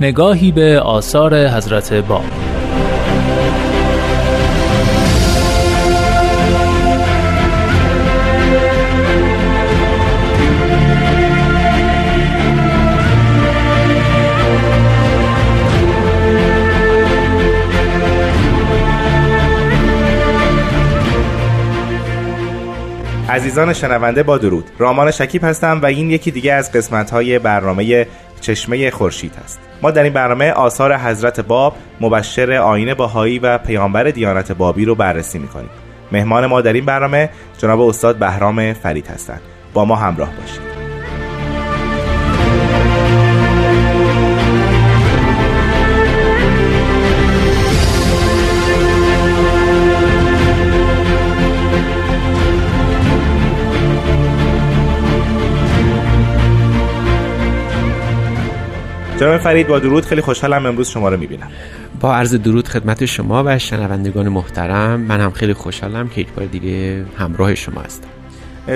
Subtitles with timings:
[0.00, 2.39] نگاهی به آثار حضرت باب.
[23.50, 24.70] عزیزان شنونده با درود.
[24.78, 28.06] رامان شکیب هستم و این یکی دیگه از قسمت های برنامه
[28.40, 29.60] چشمه خورشید هست.
[29.82, 34.94] ما در این برنامه آثار حضرت باب مبشر آین باهایی و پیامبر دیانت بابی رو
[34.94, 35.70] بررسی می‌کنیم.
[36.12, 39.40] مهمان ما در این برنامه جناب استاد بهرام فرید هستند.
[39.74, 40.69] با ما همراه باشید.
[59.20, 61.48] جناب فرید با درود خیلی خوشحالم امروز شما رو می‌بینم.
[62.00, 66.46] با عرض درود خدمت شما و شنوندگان محترم من هم خیلی خوشحالم که یک بار
[66.46, 68.08] دیگه همراه شما هستم.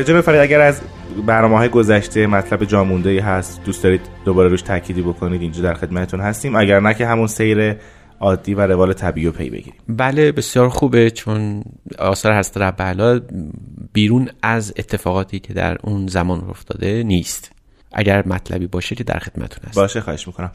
[0.02, 0.80] جناب فرید اگر از
[1.26, 5.74] برنامه های گذشته مطلب جامونده ای هست دوست دارید دوباره روش تأکیدی بکنید اینجا در
[5.74, 6.56] خدمتتون هستیم.
[6.56, 7.76] اگر نه که همون سیر
[8.20, 9.74] عادی و روال طبیعی رو پی بگیریم.
[9.88, 11.64] بله بسیار خوبه چون
[11.98, 13.22] آثار حضرت رب
[13.92, 17.53] بیرون از اتفاقاتی که در اون زمان افتاده نیست.
[17.94, 20.50] اگر مطلبی باشه که در خدمتتون هست باشه خواهش می‌کنم.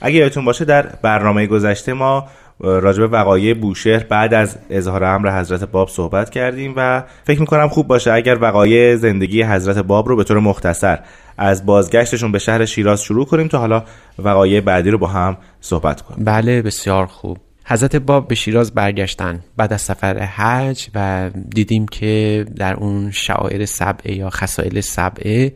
[0.00, 2.28] اگه یادتون باشه در برنامه گذشته ما
[2.60, 7.86] راجب وقایع بوشهر بعد از اظهار امر حضرت باب صحبت کردیم و فکر می‌کنم خوب
[7.86, 10.98] باشه اگر وقایع زندگی حضرت باب رو به طور مختصر
[11.38, 13.84] از بازگشتشون به شهر شیراز شروع کنیم تا حالا
[14.18, 16.24] وقایع بعدی رو با هم صحبت کنیم.
[16.24, 17.38] بله بسیار خوب.
[17.64, 23.64] حضرت باب به شیراز برگشتن بعد از سفر حج و دیدیم که در اون شعائر
[23.64, 25.52] سبعه یا خسائل سبعه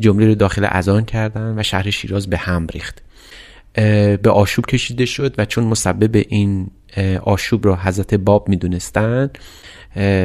[0.00, 3.02] جمله رو داخل اذان کردن و شهر شیراز به هم ریخت.
[4.22, 6.70] به آشوب کشیده شد و چون مسبب این
[7.22, 9.30] آشوب رو حضرت باب می‌دونستن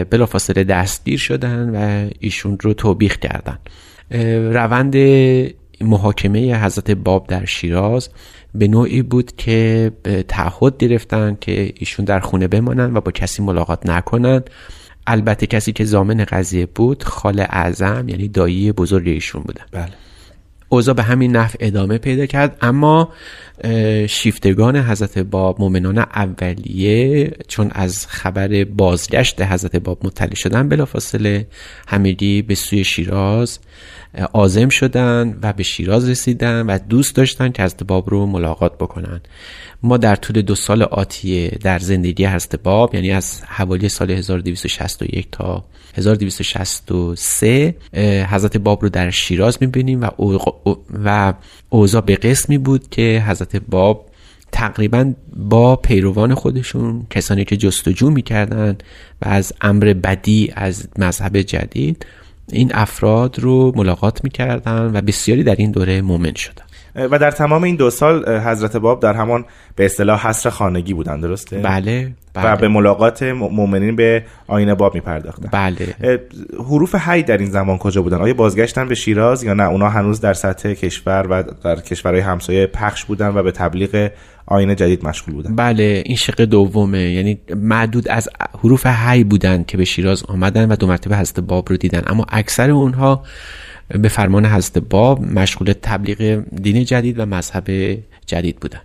[0.10, 3.60] بلافاصله دستگیر شدن و ایشون رو توبیخ کردن.
[4.54, 4.96] روند
[5.82, 8.10] محاکمه حضرت باب در شیراز
[8.56, 9.92] به نوعی بود که
[10.28, 14.50] تعهد گرفتن که ایشون در خونه بمانند و با کسی ملاقات نکنند
[15.08, 19.66] البته کسی که زامن قضیه بود خال اعظم یعنی دایی بزرگ ایشون بودن.
[19.72, 19.92] بله.
[20.70, 22.58] اوضاع به همین نحو ادامه پیدا کرد.
[22.62, 23.10] اما
[24.08, 31.48] شیفتگان حضرت باب مؤمنان اولیه چون از خبر بازگشت حضرت باب مطلع شدن بلافاصله
[31.88, 33.60] همگی به سوی شیراز
[34.34, 39.22] آزم شدن و به شیراز رسیدن و دوست داشتن که حضرت باب رو ملاقات بکنن.
[39.84, 45.28] ما در طول دو سال آتیه در زندگی حضرت باب یعنی از حوالی سال 1261
[45.32, 47.76] تا 1263
[48.30, 50.10] حضرت باب رو در شیراز می‌بینیم و,
[51.06, 51.34] و
[51.70, 54.12] اوضاع به قسمی بود که حضرت باب
[54.52, 58.78] تقریبا با پیروان خودشون کسانی که جستجو می‌کردن
[59.22, 62.06] و از امر بدی از مذهب جدید
[62.54, 66.64] این افراد رو ملاقات می‌کردن و بسیاری در این دوره مومن شدن.
[66.96, 71.20] و در تمام این دو سال حضرت باب در همان به اصطلاح حصر خانگی بودن
[71.20, 72.54] درسته؟ بله, بله.
[72.54, 76.20] و به ملاقات مؤمنین به آین باب میپرداختن بله
[76.60, 80.22] حروف حی در این زمان کجا بودن؟ آیا بازگشتن به شیراز یا نه اونا هنوز
[80.22, 84.10] در سطح کشور و در کشورهای همسایه پخش بودن و به تبلیغ
[84.46, 88.30] آین جدید مشغول بودن بله این شق دومه یعنی معدود از
[88.64, 92.26] حروف حی بودن که به شیراز آمدن و دو مرتبه حضرت باب رو دیدن اما
[92.30, 93.24] اکثر اونها
[94.00, 98.82] به فرمان حضرت باب مشغول تبلیغ دین جدید و مذهب جدید بودن.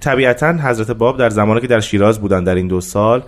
[0.00, 3.22] طبیعتا حضرت باب در زمانی که در شیراز بودن در این دو سال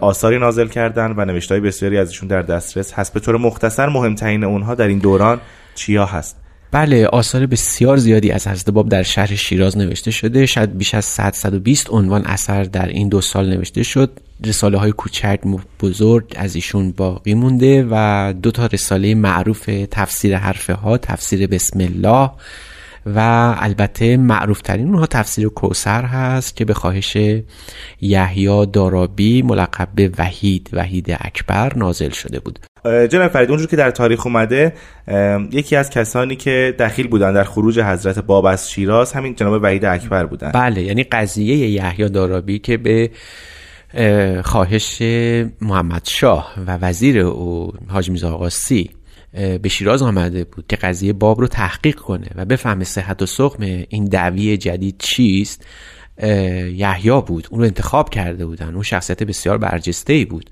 [0.00, 3.12] آثاری نازل کردن و نوشتهای بسیاری ازشون در دسترس هست.
[3.12, 5.40] به طور مختصر مهمترین اونها در این دوران
[5.74, 6.36] چیا هست؟
[6.72, 10.46] بله آثار بسیار زیادی از حضرت باب در شهر شیراز نوشته شده.
[10.46, 14.20] شاید بیش از 100 120 عنوان اثر در این دو سال نوشته شد.
[14.44, 15.40] رساله های کوچک
[15.80, 21.80] بزرگ از ایشون باقی مونده و دو تا رساله معروف تفسیر حرفه ها تفسیر بسم
[21.80, 22.30] الله
[23.06, 23.18] و
[23.58, 27.16] البته معروف ترین اونها تفسیر کوسر هست که به خواهش
[28.00, 32.58] یحیی دارابی ملقب به وحید وحید اکبر نازل شده بود.
[32.84, 34.72] جناب فرید اونجور که در تاریخ اومده
[35.50, 39.84] یکی از کسانی که دخیل بودن در خروج حضرت باب از شیراز همین جناب وحید
[39.84, 40.50] اکبر بودن.
[40.50, 43.10] بله یعنی قضیه یحیی دارابی که به
[44.44, 45.02] خواهش
[45.60, 48.90] محمد شاه و وزیر او حاج میرزا آقاسی
[49.62, 53.62] به شیراز آمده بود که قضیه باب رو تحقیق کنه و بفهمه صحت و سقم
[53.88, 55.66] این دعوی جدید چیست.
[56.22, 60.50] یحیی بود اون رو انتخاب کرده بودن اون شخصیت بسیار برجسته ای بود.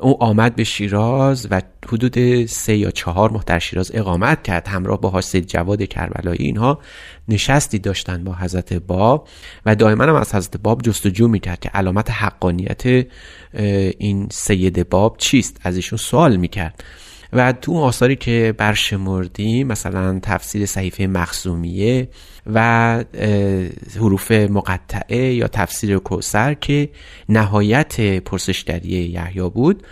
[0.00, 4.68] او آمد به شیراز و حدود سه یا چهار ماه در شیراز اقامت کرد.
[4.68, 6.78] همراه با سید جواد کربلایی اینها
[7.28, 9.28] نشستی داشتن با حضرت باب
[9.66, 13.06] و دائما هم از حضرت باب جستجو می‌کرد که علامت حقانیت
[13.98, 16.84] این سید باب چیست؟ از ایشون سوال می‌کرد.
[17.34, 22.08] و تو آثاری که برشمردیم مثلا تفسیر صحیفه مخزومیه
[22.46, 23.04] و
[23.96, 26.88] حروف مقطعه یا تفسیر کوسر که
[27.28, 29.82] نهایت پرسشگری یحیی بود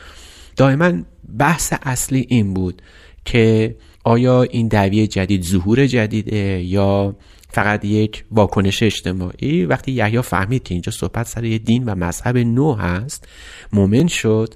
[0.56, 0.92] دائما
[1.38, 2.82] بحث اصلی این بود
[3.24, 3.74] که
[4.04, 7.16] آیا این دعوی جدید ظهور جدیده یا
[7.48, 12.38] فقط یک واکنش اجتماعی؟ وقتی یحیی فهمید که اینجا صحبت سر یه دین و مذهب
[12.38, 13.28] نو هست
[13.72, 14.54] مومن شد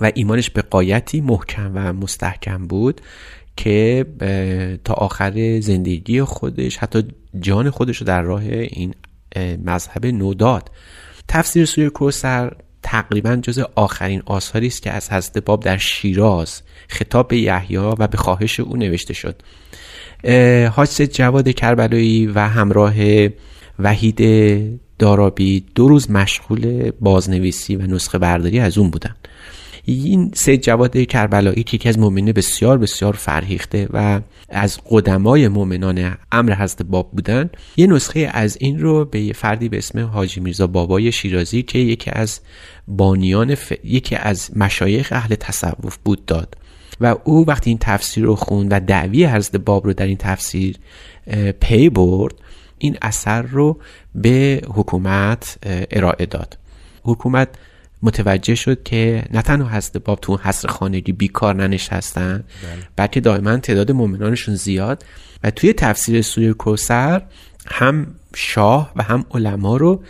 [0.00, 3.00] و ایمانش به قایتی محکم و مستحکم بود
[3.56, 4.06] که
[4.84, 7.02] تا آخر زندگی خودش حتی
[7.40, 8.94] جان خودش رو در راه این
[9.64, 10.70] مذهب نو داد.
[11.28, 12.52] تفسیر سوره کوسر
[12.82, 18.06] تقریبا جز آخرین آثاری است که از حضرت باب در شیراز خطاب به یحیی و
[18.06, 19.42] به خواهش او نوشته شد.
[20.68, 22.94] حاج جواد کربلایی و همراه
[23.78, 24.20] وحید
[24.98, 29.14] دارابی دو روز مشغول بازنویسی و نسخه برداری از اون بودن
[29.88, 36.16] این سید جواد کربلایی که یکی از مؤمنین بسیار بسیار فرهیخته و از قدمای مؤمنان
[36.32, 40.40] امر حضرت باب بودن یه نسخه از این رو به یه فردی به اسم حاجی
[40.40, 42.40] میرزا بابای شیرازی که یکی از
[42.88, 43.72] بانیان ف...
[43.84, 46.56] یکی از مشایخ اهل تصوف بود داد.
[47.00, 50.76] و او وقتی این تفسیر رو خوند و دعوی حضرت باب رو در این تفسیر
[51.60, 52.34] پی برد
[52.78, 53.78] این اثر رو
[54.14, 55.58] به حکومت
[55.90, 56.58] ارائه داد.
[57.02, 57.48] حکومت
[58.06, 62.88] متوجه شد که نه تنها هست باب تو حصر خانگی بیکار ننشستن بله.
[62.96, 65.04] بلکه دائما تعداد مؤمنانشون زیاد
[65.44, 67.22] و توی تفسیر سوره کوسر
[67.66, 70.02] هم شاه و هم علما رو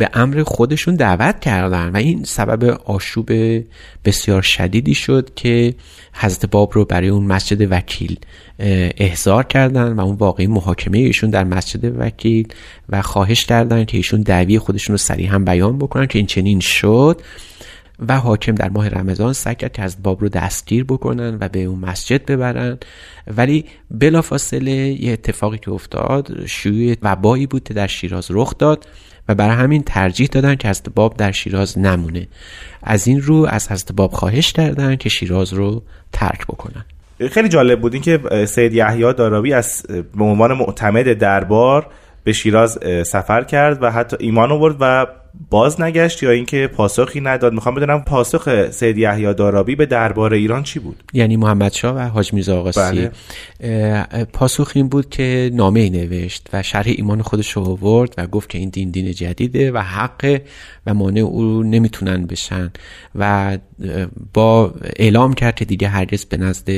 [0.00, 3.30] به امر خودشون دعوت کردن و این سبب آشوب
[4.04, 5.74] بسیار شدیدی شد که
[6.12, 8.18] حضرت باب رو برای اون مسجد وکیل
[8.98, 12.48] احضار کردن و اون واقعی محاکمه ایشون در مسجد وکیل
[12.88, 16.60] و خواهش کردن که ایشون دعوی خودشون رو سریع هم بیان بکنن که این چنین
[16.60, 17.20] شد.
[18.08, 21.64] و حاکم در ماه رمضان سعی کرد که از باب رو دستگیر بکنن و به
[21.64, 22.78] اون مسجد ببرن.
[23.36, 28.86] ولی بلافاصله یه اتفاقی که افتاد شیوع وبایی بود که در شیراز رخ داد
[29.28, 32.28] و برای همین ترجیح دادن که حضرت باب در شیراز نمونه.
[32.82, 35.82] از این رو از حضرت باب خواهش کردن که شیراز رو
[36.12, 36.84] ترک بکنن.
[37.30, 39.86] خیلی جالب بود این که سید یحیی داراوی از
[40.16, 41.86] به عنوان معتمد دربار
[42.24, 45.06] به شیراز سفر کرد و حتی ایمان آورد و
[45.50, 50.62] باز نگشت یا اینکه پاسخی نداد؟ می‌خوام بدونم پاسخ سید یحیی دارابی به دربار ایران
[50.62, 53.10] چی بود؟ یعنی محمد شاه و حاج میرزا آقاسی.
[53.60, 54.24] بله.
[54.24, 58.48] پاسخ این بود که نامه ای نوشت و شرح ایمان خودش رو آورد و گفت
[58.48, 60.40] که این دین دین جدیده و حق
[60.86, 62.70] و مانع او نمی‌تونن بشن
[63.14, 63.58] و
[64.34, 66.70] با اعلام کرد که دیگه هرگز به نزد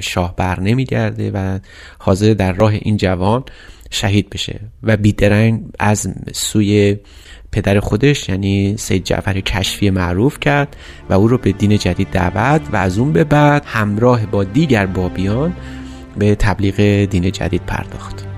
[0.00, 1.58] شاه بر نمیگرده و
[1.98, 3.44] حاضر در راه این جوان
[3.90, 6.96] شهید بشه و بیدرنگ از سوی
[7.54, 10.76] پدر خودش یعنی سید جعفر کشفی معروف کرد
[11.10, 14.86] و او رو به دین جدید دعوت و از اون به بعد همراه با دیگر
[14.86, 15.56] بابیان
[16.18, 18.33] به تبلیغ دین جدید پرداخت.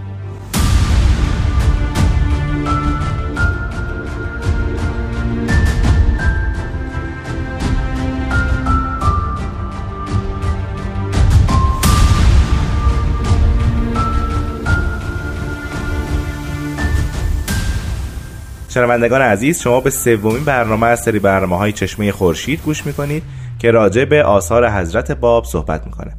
[18.76, 23.22] شنوندگان عزیز شما به سومین برنامه از سری برنامه های چشمه خورشید گوش می‌کنید
[23.58, 26.16] که راجع به آثار حضرت باب صحبت می‌کنه.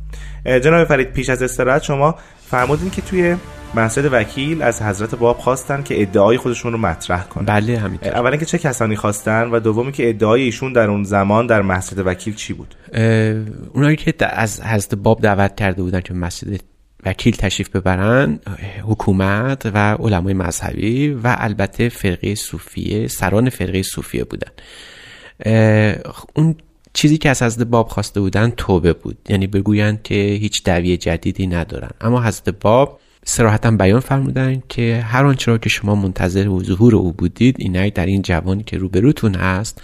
[0.59, 3.35] جناب فرید پیش از استراحت شما فرمودین که توی
[3.75, 7.45] مسجد وکیل از حضرت باب خواستن که ادعای خودشون رو مطرح کنن.
[7.45, 8.15] بله همینطور.
[8.15, 12.07] اولا که چه کسانی خواستن و دومی که ادعای ایشون در اون زمان در مسجد
[12.07, 12.75] وکیل چی بود؟
[13.73, 16.59] اونایی که از حضرت باب دعوت کرده بودن که مسجد
[17.07, 18.39] وکیل تشریف ببرن
[18.83, 24.51] حکومت و علمای مذهبی و البته فرقه صوفیه سران فرقه صوفیه بودن.
[26.35, 26.55] اون
[26.93, 29.17] چیزی که از حضرت باب خواسته بودن توبه بود.
[29.29, 31.89] یعنی بگویند که هیچ دعوی جدیدی ندارن.
[32.01, 36.95] اما حضرت باب سراحتا بیان فرمودن که هر آنچه را که شما منتظر و ظهور
[36.95, 39.81] او بودید اینک در این جوانی که روبروتون هست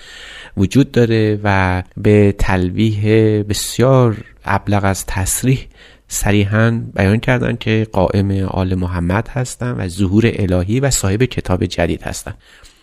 [0.58, 3.04] وجود داره و به تلویح
[3.44, 5.68] بسیار ابلغ از تصریح
[6.14, 12.04] صریحا بیان کردن که قائم آل محمد هستن و ظهور الهی و صاحب کتاب جدید
[12.04, 12.34] هستن.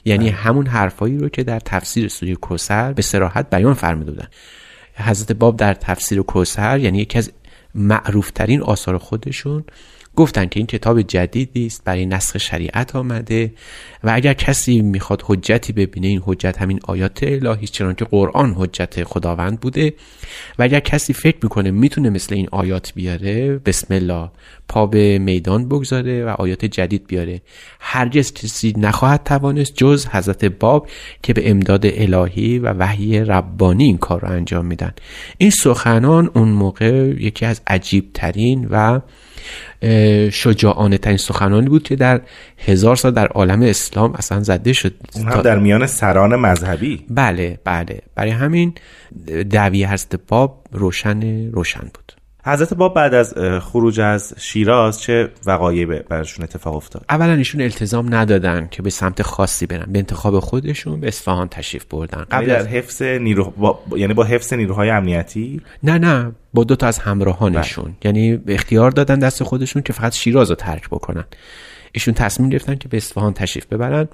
[0.05, 4.27] یعنی همون حرفایی رو که در تفسیر سوره کوسر به سراحت بیان فرموده بودن
[4.95, 7.33] حضرت باب در تفسیر کوسر یعنی یکی از
[7.75, 9.65] معروفترین آثار خودشون.
[10.17, 13.53] گفتن که این کتاب جدیدی است برای نسخ شریعت آمده
[14.05, 19.05] و اگر کسی می‌خواد حجتی ببینه این حجت همین آیات الهی چون که قرآن حجت
[19.05, 19.95] خداوند بوده.
[20.59, 24.31] و اگر کسی فکر می‌کنه می‌تونه مثل این آیات بیاره بسم الله
[24.69, 27.41] پا به میدان بگذاره و آیات جدید بیاره.
[27.81, 30.89] هرگز کسی نخواهد توانست جز حضرت باب
[31.23, 34.93] که به امداد الهی و وحی ربانی این کار رو انجام میدن.
[35.39, 39.01] این سخنان اون موقع یکی از عجیب ترین و
[40.31, 42.21] شجاعانه ترین سخنانی بود که در
[42.59, 44.95] هزار سال در عالم اسلام اصلا زده شد.
[45.15, 47.07] اون هم در میان سران مذهبی.
[47.11, 48.03] بله بله.
[48.15, 48.75] برای همین
[49.51, 52.20] دعوی حضرت باب روشن روشن بود.
[52.45, 58.15] حضرت باب بعد از خروج از شیراز چه وقایعی برشون اتفاق افتاد؟ اولا ایشون التزام
[58.15, 59.93] ندادن که به سمت خاصی برن.
[59.93, 62.27] به انتخاب خودشون به اصفهان تشریف بردن.
[62.33, 63.81] یعنی قبل از حفظ نیرو با...
[63.97, 67.85] یعنی با حفظ نیروهای امنیتی؟ نه نه با دو تا از همراهانشون.
[67.85, 67.95] بله.
[68.05, 71.25] یعنی اختیار دادن دست خودشون که فقط شیراز رو ترک بکنن.
[71.93, 74.09] ایشون تصمیم گرفتن که به اصفهان تشریف ببرن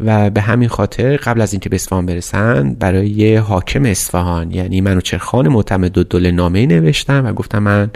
[0.00, 5.48] و به همین خاطر قبل از اینکه به اصفهان برسن برای حاکم اصفهان یعنی منوچرخان
[5.48, 7.90] معتمد و دل نامه نوشتم و گفتم من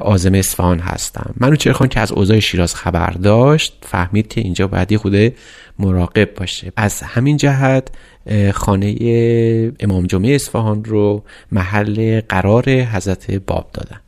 [0.00, 1.34] آزم اصفهان هستم.
[1.36, 5.34] منوچرخان که از اوضاع شیراز خبر داشت فهمید که اینجا باید خود
[5.78, 6.72] مراقب باشه.
[6.76, 7.88] از همین جهت
[8.52, 8.96] خانه
[9.80, 14.00] امام جمعه اصفهان رو محل قرار حضرت باب دادن.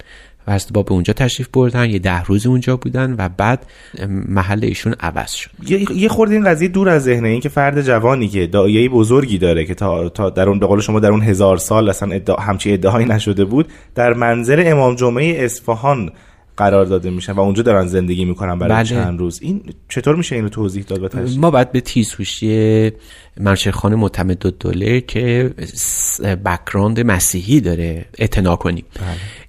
[0.47, 3.67] و از با به اونجا تشریف بردن یه ده روز اونجا بودن و بعد
[4.09, 5.51] محل ایشون عوض شد
[5.95, 9.65] یه خورده این قضیه دور از ذهنه این که فرد جوانی که دایه بزرگی داره
[9.65, 12.73] که تا, تا در اون به قول شما در اون هزار سال اصلا ادعا همچی
[12.73, 16.11] ادعایی نشده بود در منزل امام جمعه اصفهان
[16.57, 18.85] قرار داده میشن و اونجا دارن زندگی می‌کنن برای بله.
[18.85, 22.93] چند روز این چطور میشه اینو توضیح داد و ما باید به تیزهوشی
[23.73, 25.55] خانه معتمد دوله که
[26.45, 29.07] بکراند مسیحی داره اعتنا کنیم بله.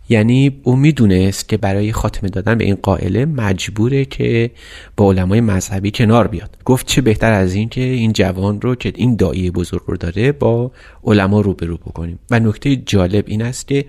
[0.09, 4.51] یعنی او می‌دونست که برای خاتمه دادن به این قائله مجبوره که
[4.97, 6.57] با علمای مذهبی کنار بیاد.
[6.65, 10.31] گفت چه بهتر از این که این جوان رو که این دایی بزرگ رو داره
[10.31, 10.71] با
[11.03, 12.19] علما روبرو بکنیم.
[12.31, 13.85] و نکته جالب این است که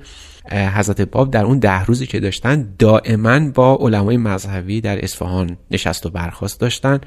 [0.50, 6.06] حضرت باب در اون ده روزی که داشتن دائما با علمای مذهبی در اصفهان نشست
[6.06, 7.00] و برخواست داشتن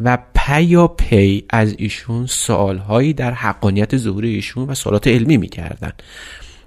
[0.00, 5.92] و پیا پی از ایشون سوالهایی در حقانیت ظهور ایشون و سوالات علمی می‌کردن.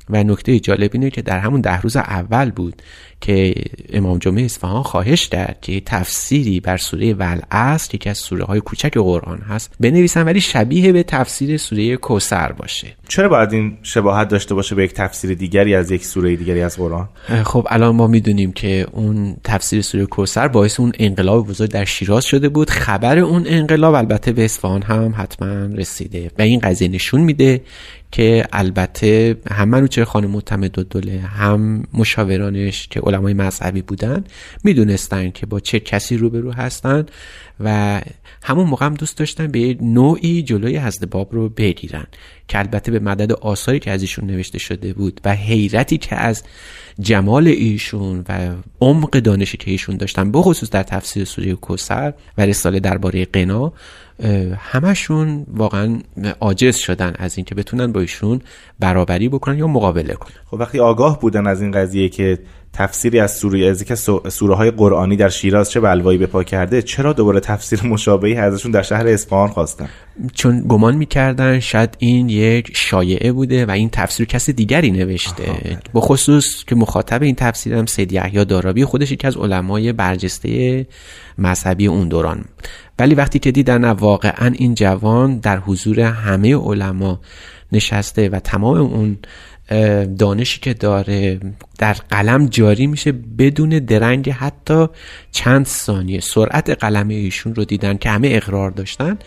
[0.09, 2.81] و نکته جالب اینه که در همون ده روز اول بود
[3.21, 3.53] که
[3.93, 8.93] امام جمعه اصفهان خواهش کرد که تفسیری بر سوره ولعصر یکی از سوره های کوچک
[8.93, 12.87] قرآن هست بنویسن ولی شبیه به تفسیر سوره کوسر باشه.
[13.07, 16.77] چرا باید این شباهت داشته باشه به یک تفسیر دیگری از یک سوره دیگری از
[16.77, 17.09] قرآن؟
[17.43, 22.25] خب الان ما می‌دونیم که اون تفسیر سوره کوسر باعث اون انقلاب بزرگ در شیراز
[22.25, 22.69] شده بود.
[22.69, 27.61] خبر اون انقلاب البته به اصفهان هم حتما رسیده و این قضیه نشون میده
[28.11, 34.23] که البته هم منوچهر خانه معتمد دوله هم مشاورانش که علمای مذهبی بودن
[34.63, 37.05] می‌دونستن که با چه کسی روبرو هستن
[37.59, 38.01] و
[38.43, 42.05] همون موقع هم دوست داشتن به نوعی جلوی حضرت باب رو بگیرن
[42.47, 46.43] که البته به مدد آثاری که از ایشون نوشته شده بود و حیرتی که از
[46.99, 48.49] جمال ایشون و
[48.81, 53.73] عمق دانشی که ایشون داشتن بخصوص در تفسیر سوره کوسر و رساله درباره قنا
[54.57, 55.99] همشون واقعا
[56.39, 58.41] عاجز شدن از اینکه بتونن با ایشون
[58.79, 60.33] برابری بکنن یا مقابله کنن.
[60.45, 62.39] خب وقتی آگاه بودن از این قضیه که
[62.77, 63.95] تفسیری از سوره از که
[64.29, 68.71] سوره های قرآنی در شیراز چه بلوایی به پا کرده چرا دوباره تفسیر مشابهی ازشون
[68.71, 69.89] در شهر اصفهان خواستن؟
[70.33, 75.43] چون گمان می‌کردن شاید این یک شایعه بوده و این تفسیر کسی دیگری نوشته.
[75.43, 75.79] بله.
[75.93, 80.87] به خصوص که مخاطب این تفسیر هم سید یحیی دارابی خودش یکی از علمای برجسته
[81.37, 82.45] مذهبی اون دوران.
[82.99, 87.19] ولی وقتی که دیدن واقعا این جوان در حضور همه علما
[87.75, 89.17] نشسته و تمام اون
[90.17, 91.39] دانشی که داره
[91.77, 94.87] در قلم جاری میشه بدون درنگ حتی
[95.31, 96.19] چند ثانیه.
[96.19, 99.17] سرعت قلم ایشون رو دیدن که همه اقرار داشتن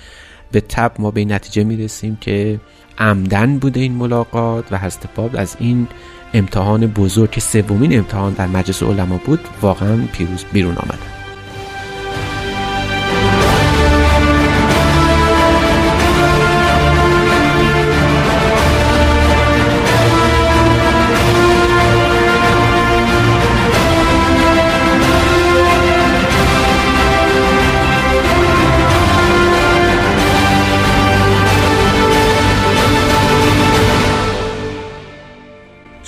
[0.53, 2.61] به تب ما به این نتیجه می‌رسیم که
[2.99, 5.89] عمدن بوده این ملاقات و هست باب از این
[6.35, 11.18] امتحان بزرگ که سومین امتحان در مجلس علما بود واقعا پیروز بیرون آمدن.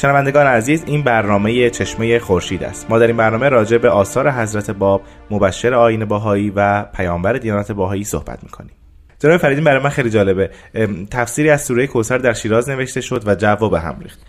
[0.01, 2.91] شنوندگان عزیز این برنامه چشمه خورشید است.
[2.91, 7.73] ما در این برنامه راجع به آثار حضرت باب مبشر آین باهایی و پیامبر دیانت
[7.73, 8.71] باهایی صحبت می‌کنیم.
[9.19, 10.51] جناب فریدین برای من خیلی جالبه.
[11.11, 14.21] تفسیری از سوره کوثر در شیراز نوشته شد و جواب هم ریخت.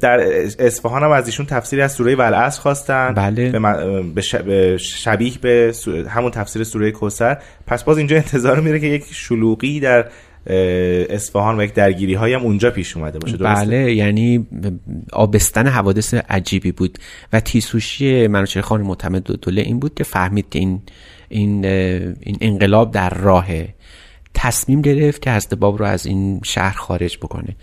[0.00, 0.20] در
[0.58, 3.14] اصفهان هم از ایشون تفسیری از سوره ولعصر خواستن.
[3.14, 3.50] بله.
[4.44, 5.72] به, شبیه به
[6.08, 7.38] همون تفسیر سوره کوثر.
[7.66, 10.06] پس باز اینجا انتظار میره که یک شلوغی در
[10.46, 14.46] اصفهان و یک درگیری های هم اونجا پیش اومده باشه درسته؟ بله یعنی
[15.12, 16.98] آبستن حوادث عجیبی بود
[17.32, 20.82] و تیسوشی منوچهر خان معتمد دوله این بود که فهمید که این
[21.28, 23.74] این این انقلاب در راهه
[24.34, 27.56] تصمیم گرفت که حضرت باب رو از این شهر خارج بکنه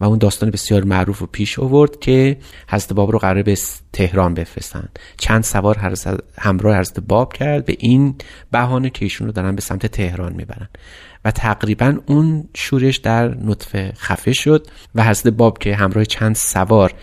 [0.00, 2.36] و اون داستان بسیار معروف رو پیش آورد که
[2.68, 3.58] حضرت باب رو قرار به
[3.92, 4.88] تهران بفرستن
[5.18, 5.96] چند سوار
[6.38, 8.14] همراه حضرت باب کرد به این
[8.50, 10.68] بهانه که ایشون رو دارن به سمت تهران می‌برن
[11.24, 16.94] و تقریبا اون شورش در نطفه خفه شد و حضرت باب که همراه چند سوار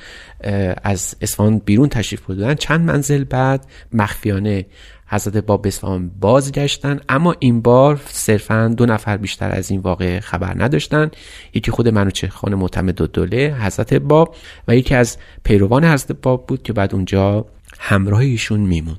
[0.83, 4.65] از اصفهان بیرون تشریف بردن چند منزل بعد مخفیانه
[5.11, 6.99] حضرت باب اصفهان بازگشتن.
[7.09, 11.11] اما این بار صرفا دو نفر بیشتر از این واقع خبر نداشتن.
[11.53, 14.35] یکی خود منوچه خان معتمد دوله حضرت باب
[14.67, 17.45] و یکی از پیروان حضرت باب بود که بعد اونجا
[17.79, 18.95] همراه ایشون میمون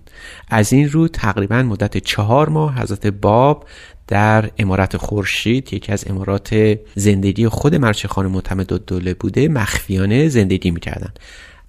[0.48, 3.64] از این رو تقریبا مدت چهار ماه حضرت باب
[4.06, 10.70] در امارت خورشید یکی از امارات زندگی خود مرچه خان معتمد دوله بوده مخفیانه زندگی
[10.70, 11.12] می‌کردن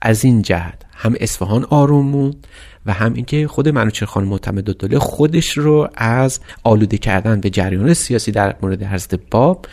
[0.02, 2.48] از این جهت هم اصفهان آروم موند
[2.86, 7.94] و هم اینکه خود منوچهر خان معتمد دوله خودش رو از آلوده کردن به جریان
[7.94, 9.66] سیاسی در مورد حضرت باب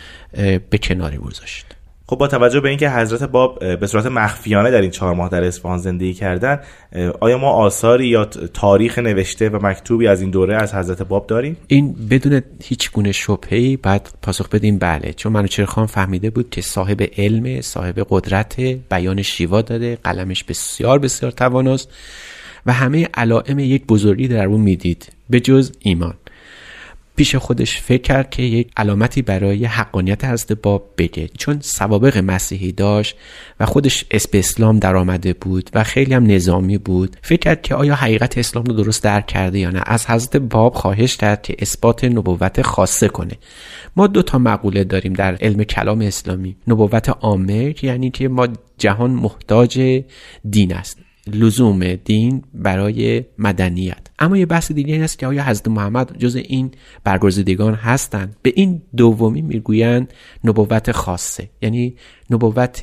[0.69, 1.65] به کناری گذاشت.
[2.11, 5.43] خب با توجه به اینکه حضرت باب به صورت مخفیانه در این چهار ماه در
[5.43, 6.59] اصفهان زندگی کردن
[7.19, 11.57] آیا ما آثاری یا تاریخ نوشته و مکتوبی از این دوره از حضرت باب داریم؟
[11.67, 16.61] این بدون هیچ گونه شبهه‌ای بعد پاسخ بدیم بله چون منوچهر خان فهمیده بود که
[16.61, 21.89] صاحب علم صاحب قدرت بیان شیوا داده قلمش بسیار بسیار تواناست
[22.65, 26.13] و همه علائم یک بزرگی در اون می‌دید به جز ایمان.
[27.21, 31.29] پیش خودش فکر کرد که یک علامتی برای حقانیت حضرت باب بگه.
[31.37, 33.15] چون سوابق مسیحی داشت
[33.59, 37.75] و خودش اسم اسلام در آمده بود و خیلی هم نظامی بود فکر کرد که
[37.75, 39.81] آیا حقیقت اسلام رو درست درک کرده یا نه.
[39.85, 43.33] از حضرت باب خواهش کرد که اثبات نبوت خاصه کنه.
[43.95, 46.55] ما دو تا مقوله داریم در علم کلام اسلامی.
[46.67, 50.03] نبوت عامه یعنی که ما جهان محتاج
[50.49, 51.10] دین است.
[51.35, 53.97] لزوم دین برای مدنیت.
[54.19, 56.71] اما یه بحث دیگه این است که آیا حضرت محمد جز این
[57.03, 60.13] برگزیدگان هستند به این دومی می‌گویند
[60.43, 61.49] نبوت خاصه.
[61.61, 61.95] یعنی
[62.29, 62.81] نبوت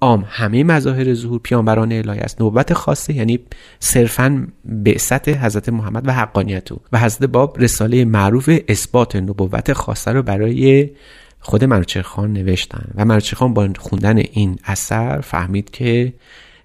[0.00, 0.24] عام.
[0.28, 2.42] همه مظاهر ظهور پیامبران الهی است.
[2.42, 3.38] نبوت خاصه یعنی
[3.80, 10.12] صرفا بعثت حضرت محمد و حقانیت او و حضرت باب رساله معروف اثبات نبوت خاصه
[10.12, 10.90] رو برای
[11.40, 12.90] خود منوچهر خان نوشتن.
[12.94, 16.12] و منوچهر خان با خوندن این اثر فهمید که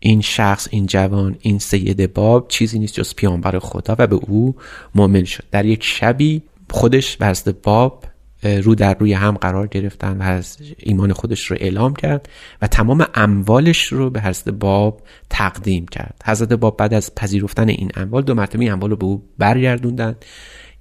[0.06, 4.56] این شخص این جوان این سید باب چیزی نیست جز پیامبر خدا و به او
[4.96, 5.44] مؤمن شد.
[5.52, 8.04] در یک شبی خودش و حضرت باب
[8.44, 12.30] رو در روی هم قرار گرفتن و از ایمان خودش رو اعلام کرد
[12.62, 16.22] و تمام اموالش رو به حضرت باب تقدیم کرد.
[16.26, 20.16] حضرت باب بعد از پذیرفتن این اموال دو مرتبه این اموال رو به او برگردوندن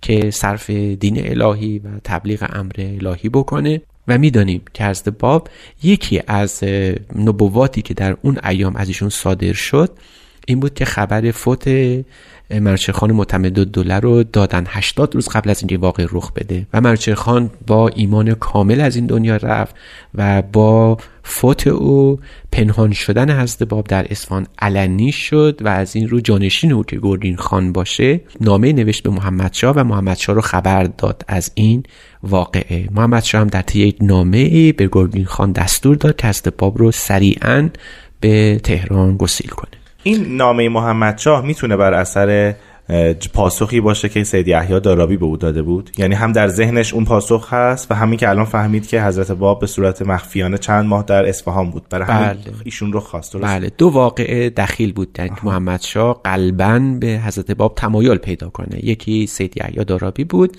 [0.01, 3.83] که صرف دین الهی و تبلیغ امر الهی بکنه.
[4.09, 5.49] و می‌دانیم که حضرت باب
[5.83, 6.65] یکی از
[7.17, 9.91] نبوواتی که در اون ایام از ایشون صادر شد
[10.47, 11.69] این بود که خبر فوت
[12.93, 14.65] خان معتمد دوله رو دادن.
[14.69, 16.67] 80 روز قبل از اینکه واقع رخ بده.
[16.73, 19.75] و خان با ایمان کامل از این دنیا رفت
[20.15, 22.21] و با فوت او
[22.53, 26.99] پنهان شدن حضرت باب در اصفهان علنی شد و از این رو جانشین او که
[27.03, 31.51] گردین خان باشه نامه نوشت به محمد شاه و محمد شاه رو خبر داد از
[31.55, 31.83] این
[32.23, 32.89] واقعه.
[32.91, 36.79] محمد شاه هم در طی یک نامه به گردین خان دستور داد که حضرت باب
[36.79, 37.71] رو سریعا
[38.21, 39.82] به تهران گسیل کنه.
[40.03, 42.55] این نامه محمد شاه می‌تونه بر اثر
[43.35, 45.91] پاسخی باشه که سید یحیی دارابی به او داده بود.
[45.99, 49.61] یعنی هم در ذهنش اون پاسخ هست و همین که الان فهمید که حضرت باب
[49.61, 51.83] به صورت مخفیانه چند ماه در اصفهان بود.
[51.91, 52.39] برای بله.
[52.65, 53.37] ایشون رو خواست.
[53.37, 53.71] بله.
[53.79, 56.21] دو واقعه دخیل بود در محمد شاه.
[56.25, 58.85] قلبا به حضرت باب تمایل پیدا کنه.
[58.85, 60.57] یکی سید یحیی دارابی بود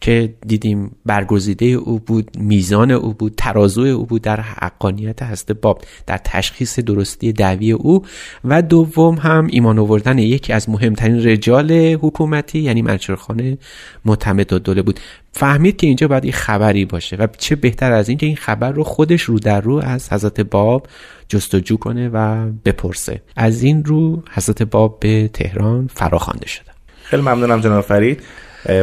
[0.00, 5.82] که دیدیم برگزیده او بود میزان او بود ترازو او بود در حقانیت هست باب
[6.06, 8.04] در تشخیص درستی دعوی او.
[8.44, 11.57] و دوم هم ایمان آوردن یکی از مهمترین رجال
[12.02, 13.58] حکومتی یعنی منشورخانه
[14.04, 15.00] معتمد دوله بود.
[15.32, 18.72] فهمید که اینجا باید این خبری باشه و چه بهتر از این که این خبر
[18.72, 20.86] رو خودش رو در رو از حضرت باب
[21.28, 23.22] جستجو کنه و بپرسه.
[23.36, 26.70] از این رو حضرت باب به تهران فراخوانده شده.
[27.04, 28.22] خیلی ممنونم جناب فرید.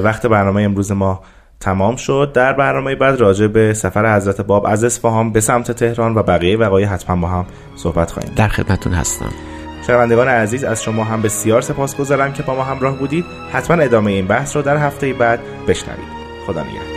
[0.03, 1.21] وقت برنامه امروز ما
[1.59, 2.31] تمام شد.
[2.33, 6.57] در برنامه بعد راجع به سفر حضرت باب از اصفهان به سمت تهران و بقیه
[6.57, 8.33] وقایع حتما با هم صحبت خواهیم.
[8.35, 9.54] در خدمتون هستم.
[9.87, 13.25] شنوندگان عزیز از شما هم بسیار سپاسگزارم که با ما همراه بودید.
[13.51, 16.07] حتما ادامه این بحث رو در هفته بعد بشنوید.
[16.47, 16.94] خدا نگهدار.